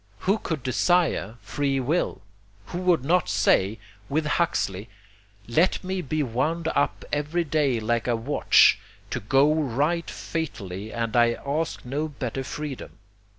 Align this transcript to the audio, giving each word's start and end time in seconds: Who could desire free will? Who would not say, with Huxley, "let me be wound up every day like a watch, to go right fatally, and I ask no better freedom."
Who 0.21 0.39
could 0.39 0.63
desire 0.63 1.35
free 1.43 1.79
will? 1.79 2.23
Who 2.73 2.79
would 2.79 3.05
not 3.05 3.29
say, 3.29 3.77
with 4.09 4.25
Huxley, 4.25 4.89
"let 5.47 5.83
me 5.83 6.01
be 6.01 6.23
wound 6.23 6.67
up 6.69 7.05
every 7.13 7.43
day 7.43 7.79
like 7.79 8.07
a 8.07 8.15
watch, 8.15 8.79
to 9.11 9.19
go 9.19 9.53
right 9.53 10.09
fatally, 10.09 10.91
and 10.91 11.15
I 11.15 11.33
ask 11.45 11.85
no 11.85 12.07
better 12.07 12.43
freedom." 12.43 12.97